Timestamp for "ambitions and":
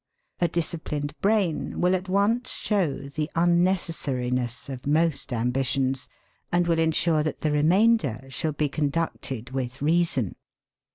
5.31-6.65